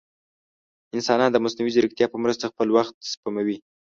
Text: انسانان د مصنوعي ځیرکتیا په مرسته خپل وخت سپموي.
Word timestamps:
انسانان 0.95 1.29
د 1.31 1.37
مصنوعي 1.43 1.71
ځیرکتیا 1.75 2.07
په 2.11 2.17
مرسته 2.23 2.49
خپل 2.51 2.67
وخت 2.77 2.95
سپموي. 3.11 3.57